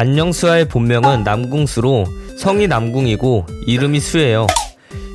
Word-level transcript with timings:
안녕수아의 0.00 0.66
본명은 0.66 1.24
남궁수로 1.24 2.06
성이 2.36 2.68
남궁이고 2.68 3.46
이름이 3.66 3.98
수예요. 3.98 4.46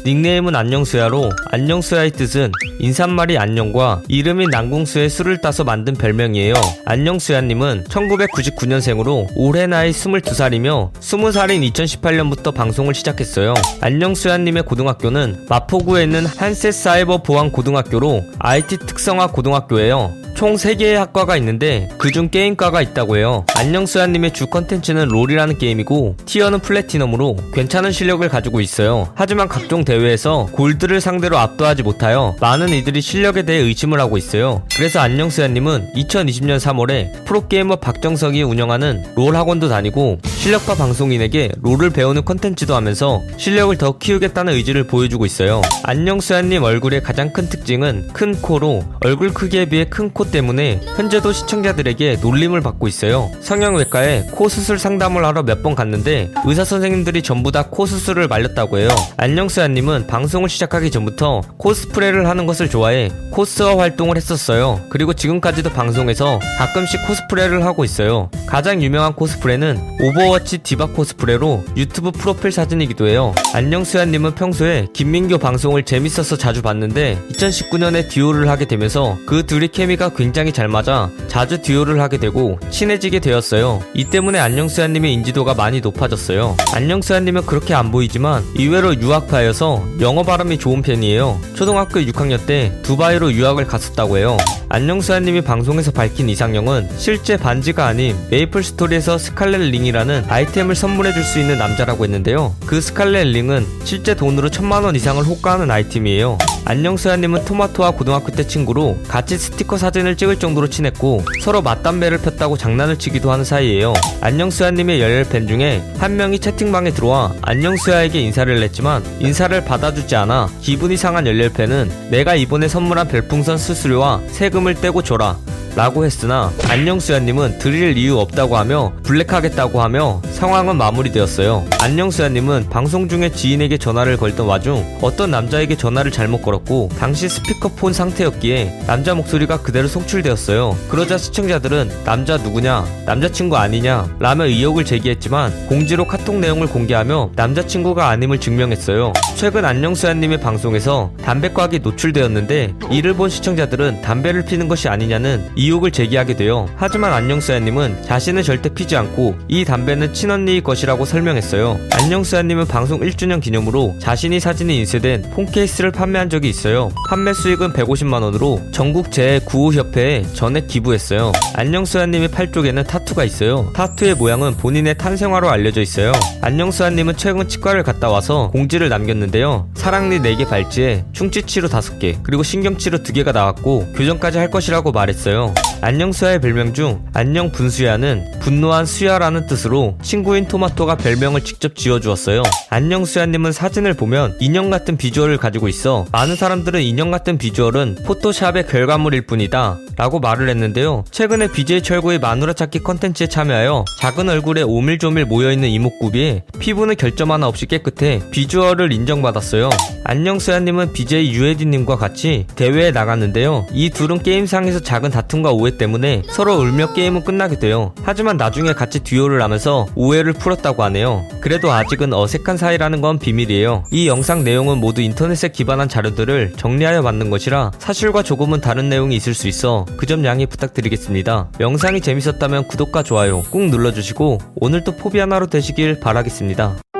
닉네임은 0.06 0.58
안녕수야로 0.58 1.32
안녕수야의 1.52 2.12
뜻은 2.12 2.51
인사말이 2.79 3.38
안녕과 3.38 4.01
이름인 4.09 4.50
남궁수의 4.50 5.09
수를 5.09 5.40
따서 5.40 5.64
만든 5.64 5.93
별명이에요. 5.93 6.54
안녕수야님은 6.83 7.85
1999년생으로 7.85 9.27
올해 9.38 9.68
나이 9.68 9.91
22살이며 9.91 10.91
20살인 10.95 11.71
2018년부터 11.71 12.54
방송을 12.54 12.93
시작했어요. 12.93 13.54
안녕수야님의 13.79 14.63
고등학교는 14.63 15.45
마포구에 15.47 16.04
있는 16.04 16.25
한셋 16.25 16.73
사이버 16.73 17.23
보안 17.23 17.54
고등학교로 17.54 18.25
IT 18.39 18.79
특성화 18.79 19.27
고등학교예요. 19.27 20.23
총 20.44 20.55
3개의 20.55 20.96
학과가 20.96 21.38
있는데 21.38 21.88
그중 21.98 22.28
게임과가 22.28 22.82
있다고 22.82 23.16
해요. 23.16 23.46
안녕수야님의 23.55 24.34
주 24.34 24.48
컨텐츠는 24.48 25.07
롤이라는 25.07 25.57
게임이고 25.57 26.18
티어는 26.25 26.60
플래티넘으로 26.60 27.38
괜찮은 27.54 27.93
실력을 27.93 28.28
가지고 28.28 28.60
있어요. 28.60 29.07
하지만 29.16 29.47
각종 29.47 29.86
대회에서 29.86 30.50
골드를 30.52 31.00
상대로 31.00 31.38
압도하지 31.38 31.83
못하여 31.83 32.35
많은 32.41 32.73
이들이 32.73 32.99
실력에 32.99 33.43
대해 33.43 33.59
의심을 33.59 34.02
하고 34.02 34.17
있어요. 34.17 34.63
그래서 34.75 34.99
안녕수야님은 34.99 35.93
2020년 35.95 36.59
3월에 36.59 37.23
프로게이머 37.23 37.77
박정석이 37.77 38.44
운영하는 38.44 39.02
롤 39.16 39.38
학원도 39.38 39.69
다니고 39.69 40.19
실력파 40.25 40.75
방송인에게 40.75 41.53
롤을 41.61 41.91
배우는 41.91 42.25
컨텐츠도 42.25 42.75
하면서 42.75 43.21
실력을 43.38 43.77
더 43.77 43.97
키우겠다는 43.97 44.55
의지를 44.55 44.88
보여주고 44.88 45.25
있어요. 45.25 45.61
안녕수야님 45.83 46.63
얼굴의 46.63 47.02
가장 47.02 47.31
큰 47.31 47.47
특징은 47.47 48.09
큰 48.11 48.35
코로 48.41 48.83
얼굴 48.99 49.33
크기에 49.33 49.67
비해 49.67 49.85
큰코 49.85 50.32
때문에 50.33 50.81
현재도 50.97 51.31
시청자들에게 51.31 52.17
놀림을 52.21 52.59
받고 52.61 52.87
있어요. 52.89 53.31
성형외과에 53.39 54.27
코 54.33 54.49
수술 54.49 54.77
상담을 54.79 55.23
하러 55.23 55.43
몇 55.43 55.63
번 55.63 55.75
갔는데 55.75 56.29
의사 56.45 56.65
선생님들이 56.65 57.21
전부 57.21 57.51
다 57.51 57.63
코 57.63 57.85
수술을 57.85 58.27
말렸다고 58.27 58.80
해요. 58.80 58.89
안녕수야님은 59.17 60.08
방송을 60.08 60.49
시작하기 60.49 60.91
전부터 60.91 61.41
코스프레를 61.58 62.27
하는 62.27 62.45
것을 62.45 62.69
좋아해 62.69 63.09
코스어 63.31 63.77
활동을 63.77 64.17
했었어요. 64.17 64.81
그리고 64.89 65.13
지금까지도 65.13 65.69
방송에서 65.69 66.39
가끔씩 66.58 67.08
코스프레를 67.08 67.63
하고 67.65 67.86
있어요. 67.86 68.30
가장 68.47 68.81
유명한 68.83 69.13
코스프레는 69.13 69.80
오버워치 70.02 70.59
디바 70.59 70.88
코스프레로 70.88 71.63
유튜브 71.77 72.11
프로필 72.11 72.52
사진이기도 72.52 73.08
해요. 73.08 73.33
안녕수야님은 73.53 74.36
평소에 74.36 74.88
김민교 74.93 75.38
방송을 75.38 75.83
재밌어서 75.83 76.38
자주 76.38 76.61
봤는데 76.61 77.17
2019년에 77.31 78.09
듀오를 78.09 78.49
하게 78.49 78.65
되면서 78.65 79.17
그 79.25 79.45
둘이 79.45 79.69
케미가 79.69 80.09
굉장히 80.16 80.52
잘 80.52 80.67
맞아 80.67 81.09
자주 81.28 81.61
듀오를 81.61 82.00
하게 82.02 82.17
되고 82.17 82.59
친해지게 82.69 83.19
되었어요. 83.19 83.81
이 83.94 84.06
때문에 84.06 84.39
안녕수야님의 84.39 85.14
인지도가 85.14 85.53
많이 85.53 85.81
높아졌어요. 85.81 86.55
안녕수야님은 86.73 87.45
그렇게 87.45 87.73
안 87.73 87.92
보이지만 87.92 88.44
의외로 88.58 88.95
유학파여서 88.95 89.83
영어 90.02 90.23
발음이 90.23 90.58
좋은 90.58 90.81
편이에요. 90.81 91.39
초등학교 91.55 92.00
6학년 92.00 92.45
때 92.45 92.78
두바이로 92.83 93.33
유학을 93.33 93.66
갔었다고 93.67 94.17
해요. 94.17 94.38
안녕수야님이 94.73 95.41
방송에서 95.41 95.91
밝힌 95.91 96.29
이상형은 96.29 96.89
실제 96.97 97.38
반지가 97.38 97.85
아닌 97.85 98.17
메이플 98.31 98.63
스토리에서 98.63 99.19
스칼렛 99.19 99.61
링이라는 99.61 100.25
아이템을 100.27 100.73
선물해 100.73 101.13
줄 101.13 101.23
수 101.23 101.39
있는 101.39 101.59
남자라고 101.59 102.05
했는데요. 102.05 102.55
그 102.65 102.81
스칼렛 102.81 103.27
링은 103.27 103.67
실제 103.83 104.15
돈으로 104.15 104.49
천만 104.49 104.83
원 104.83 104.95
이상을 104.95 105.23
호가하는 105.23 105.69
아이템이에요. 105.69 106.39
안녕수야님은 106.65 107.45
토마토와 107.45 107.91
고등학교 107.91 108.31
때 108.31 108.47
친구로 108.47 108.97
같이 109.07 109.38
스티커 109.38 109.77
사진을 109.77 110.15
찍을 110.15 110.39
정도로 110.39 110.69
친했고 110.69 111.23
서로 111.41 111.61
맞담배를 111.61 112.19
폈다고 112.19 112.58
장난을 112.58 112.97
치기도 112.97 113.31
하는 113.31 113.43
사이예요. 113.45 113.93
안녕수야님의 114.21 115.02
열혈 115.02 115.25
팬 115.25 115.47
중에 115.47 115.83
한 115.99 116.15
명이 116.15 116.39
채팅방에 116.39 116.91
들어와 116.91 117.33
안녕수야에게 117.41 118.19
인사를 118.19 118.63
했지만 118.63 119.03
인사를 119.19 119.63
받아주지 119.65 120.15
않아 120.15 120.49
기분이 120.61 120.97
상한 120.97 121.27
열렬 121.27 121.49
팬은 121.49 122.09
내가 122.09 122.33
이번에 122.33 122.67
선물한 122.67 123.09
별풍선 123.09 123.58
수수료와 123.58 124.21
세금 124.31 124.62
을 124.67 124.75
떼고 124.75 125.01
줘라 125.01 125.37
라고 125.75 126.05
했으나 126.05 126.51
안녕수야님은 126.69 127.57
드릴 127.57 127.97
이유 127.97 128.19
없다고 128.19 128.57
하며 128.57 128.94
블랙하겠다고 129.03 129.81
하며 129.81 130.22
상황은 130.31 130.78
마무리되었어요. 130.78 131.66
안녕수야님은 131.81 132.69
방송 132.69 133.09
중에 133.09 133.31
지인에게 133.31 133.78
전화를 133.79 134.18
걸던 134.18 134.46
와중 134.46 134.85
어떤 135.01 135.31
남자에게 135.31 135.75
전화를 135.75 136.12
잘못 136.12 136.44
걸었고 136.44 136.90
당시 137.00 137.28
스피커폰 137.28 137.91
상태였기에 137.91 138.84
남자 138.85 139.16
목소리가 139.16 139.62
그대로 139.62 139.88
송출되었어요. 139.88 140.78
그러자 140.90 141.18
시청자들은 141.18 142.03
남자 142.03 142.38
누구냐 142.38 142.85
남자친구 143.07 143.57
아니냐 143.57 144.16
라며 144.19 144.45
의혹을 144.45 144.85
제기했지만 144.85 145.68
공지로 145.68 146.06
카톡 146.06 146.38
내용을 146.38 146.68
공개하며 146.68 147.31
남자친구가 147.35 148.09
아님을 148.09 148.40
증명했어요. 148.40 149.13
최근 149.35 149.66
안녕수야님의 149.66 150.40
방송에서 150.40 151.12
담배곽이 151.24 151.80
노출되었는데 151.80 152.75
이를 152.91 153.16
본 153.16 153.30
시청자들은 153.30 154.03
담배를 154.03 154.43
피는 154.46 154.68
것이 154.68 154.88
아니냐는 154.88 155.50
의혹을 155.58 155.92
제기하게 155.92 156.36
돼요. 156.36 156.68
하지만 156.76 157.14
안녕수야님은 157.14 158.04
자신은 158.04 158.44
절대 158.44 158.70
피지 158.70 158.96
않고 158.96 159.36
이 159.48 159.66
담배는 159.66 160.14
친언니의 160.14 160.62
것이라고 160.62 161.06
설명했어요. 161.06 161.80
안녕수야님은 161.92 162.68
방송 162.68 163.00
1주년 163.02 163.42
기념으로 163.42 163.96
자신이 164.00 164.40
사진이 164.40 164.78
인쇄된 164.80 165.31
폰 165.34 165.46
케이스를 165.46 165.92
판매한 165.92 166.30
적이 166.30 166.50
있어요. 166.50 166.92
판매 167.08 167.34
수익은 167.34 167.74
150만원으로 167.74 168.72
전국 168.74 169.09
제9호협회에 169.09 170.34
전액 170.34 170.68
기부했어요. 170.68 171.31
안녕수야님의 171.56 172.30
팔 172.30 172.52
쪽에는 172.52 172.84
타투가 172.84 173.24
있어요. 173.24 173.72
타투의 173.74 174.16
모양은 174.16 174.58
본인의 174.58 174.98
탄생화로 174.98 175.50
알려져 175.50 175.81
있어요. 175.81 176.12
안녕수야님은 176.42 177.18
최근 177.18 177.48
치과를 177.48 177.84
갔다 177.84 178.10
와서 178.10 178.50
공지를 178.52 178.90
남겼는데요. 178.90 179.70
사랑니 179.75 180.20
4개 180.20 180.48
발찌에 180.48 181.06
충치치료 181.14 181.68
5개, 181.68 182.18
그리고 182.24 182.44
신경치료 182.44 183.00
2개가 183.00 183.34
나왔고 183.34 183.94
교정까지 183.96 184.33
할 184.40 184.50
것이라고 184.50 184.92
말했어요. 184.92 185.54
안녕수야의 185.84 186.40
별명 186.40 186.74
중 186.74 187.04
안녕 187.14 187.52
분수야는 187.52 188.40
분노한 188.40 188.86
수야라는 188.86 189.48
뜻으로 189.48 189.98
친구인 190.02 190.48
토마토가 190.48 190.96
별명을 190.96 191.42
직접 191.42 191.76
지어주었어요. 191.76 192.42
안녕수야님은 192.70 193.52
사진을 193.52 193.94
보면 193.94 194.38
인형 194.40 194.70
같은 194.70 194.96
비주얼을 194.96 195.36
가지고 195.36 195.68
있어 195.68 196.06
많은 196.14 196.38
사람들은 196.38 196.82
인형 196.82 197.12
같은 197.12 197.38
비주얼은 197.38 197.98
포토샵의 198.06 198.68
결과물일 198.68 199.26
뿐이다 199.26 199.78
라고 199.98 200.22
말을 200.22 200.48
했는데요. 200.48 201.04
최근에 201.12 201.52
BJ 201.52 201.82
철구의 201.82 202.20
마누라 202.20 202.54
찾기 202.54 202.80
컨텐츠에 202.80 203.28
참여하여 203.28 203.84
작은 204.00 204.30
얼굴에 204.30 204.62
오밀조밀 204.62 205.26
모여있는 205.26 205.68
이목구비에 205.68 206.44
피부는 206.60 206.96
결점 206.96 207.32
하나 207.32 207.50
없이 207.50 207.66
깨끗해 207.66 208.22
비주얼을 208.32 208.94
인정받았어요. 208.94 209.70
안녕수야님은 210.06 210.94
BJ 210.94 211.34
유에디님과 211.34 211.98
같이 211.98 212.48
대회에 212.56 212.92
나갔는데요. 212.92 213.68
이 213.74 213.90
둘은 213.90 214.24
게임상에서 214.24 214.80
작은 214.80 215.12
다툼과 215.12 215.52
오해 215.52 215.73
때문에 215.78 216.24
서로 216.30 216.56
울며 216.56 216.94
게임은 216.94 217.24
끝나게 217.24 217.60
돼요. 217.60 217.94
하지만 218.04 218.38
나중에 218.38 218.74
같이 218.74 219.00
듀오를 219.02 219.42
하면서 219.42 219.88
오해를 219.96 220.34
풀었다고 220.34 220.84
하네요. 220.84 221.24
그래도 221.42 221.72
아직은 221.72 222.14
어색한 222.14 222.58
사이라는 222.58 223.02
건 223.02 223.20
비밀이에요. 223.20 223.84
이 223.92 224.08
영상 224.08 224.44
내용은 224.44 224.78
모두 224.80 225.02
인터넷에 225.02 225.50
기반한 225.50 225.90
자료들을 225.90 226.54
정리하여 226.58 227.02
만든 227.02 227.30
것이라 227.30 227.72
사실과 227.80 228.24
조금은 228.24 228.62
다른 228.62 228.88
내용이 228.90 229.16
있을 229.16 229.34
수 229.34 229.48
있어 229.48 229.86
그 229.98 230.06
점 230.06 230.24
양해 230.26 230.46
부탁드리겠습니다. 230.46 231.50
영상이 231.60 232.00
재밌었다면 232.02 232.68
구독과 232.68 233.02
좋아요 233.04 233.42
꾹 233.50 233.70
눌러주시고 233.70 234.38
오늘도 234.56 234.96
포비 234.98 235.18
하나로 235.20 235.48
되시길 235.48 236.00
바라겠습니다. 236.00 236.93